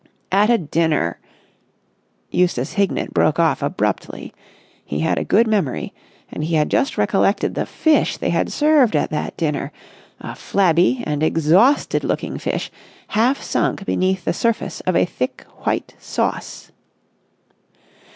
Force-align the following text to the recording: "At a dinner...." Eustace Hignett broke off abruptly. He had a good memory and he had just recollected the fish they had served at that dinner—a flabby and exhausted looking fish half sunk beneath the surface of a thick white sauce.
"At 0.31 0.49
a 0.49 0.57
dinner...." 0.57 1.19
Eustace 2.31 2.73
Hignett 2.73 3.13
broke 3.13 3.37
off 3.37 3.61
abruptly. 3.61 4.33
He 4.83 5.01
had 5.01 5.19
a 5.19 5.23
good 5.23 5.45
memory 5.45 5.93
and 6.31 6.43
he 6.43 6.55
had 6.55 6.71
just 6.71 6.97
recollected 6.97 7.53
the 7.53 7.67
fish 7.67 8.17
they 8.17 8.31
had 8.31 8.51
served 8.51 8.95
at 8.95 9.11
that 9.11 9.37
dinner—a 9.37 10.33
flabby 10.33 11.03
and 11.05 11.21
exhausted 11.21 12.03
looking 12.03 12.39
fish 12.39 12.71
half 13.09 13.43
sunk 13.43 13.85
beneath 13.85 14.25
the 14.25 14.33
surface 14.33 14.79
of 14.87 14.95
a 14.95 15.05
thick 15.05 15.45
white 15.65 15.93
sauce. 15.99 16.71